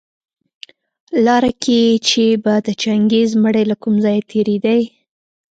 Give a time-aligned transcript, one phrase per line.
[1.25, 4.79] لاره کي چي به د چنګېز مړى له کوم ځايه تېرېدى